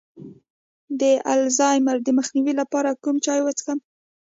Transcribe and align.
د 0.99 1.01
الزایمر 1.35 1.97
د 2.03 2.09
مخنیوي 2.17 2.53
لپاره 2.61 2.99
کوم 3.03 3.15
چای 3.25 3.39
وڅښم؟ 3.43 3.79